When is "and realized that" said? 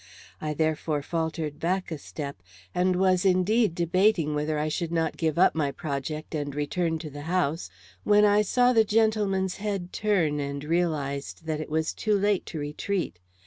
10.39-11.61